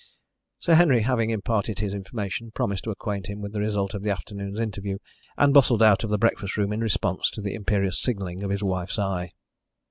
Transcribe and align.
Sir 0.59 0.73
Henry, 0.73 1.01
having 1.03 1.29
imparted 1.29 1.77
his 1.77 1.93
information, 1.93 2.49
promised 2.55 2.85
to 2.85 2.89
acquaint 2.89 3.27
him 3.27 3.39
with 3.39 3.53
the 3.53 3.59
result 3.59 3.93
of 3.93 4.01
the 4.01 4.09
afternoon's 4.09 4.59
interview, 4.59 4.97
and 5.37 5.53
bustled 5.53 5.83
out 5.83 6.03
of 6.03 6.09
the 6.09 6.17
breakfast 6.17 6.57
room 6.57 6.73
in 6.73 6.81
response 6.81 7.29
to 7.29 7.39
the 7.39 7.53
imperious 7.53 7.99
signalling 8.01 8.41
of 8.41 8.49
his 8.49 8.63
wife's 8.63 8.97
eye. 8.97 9.29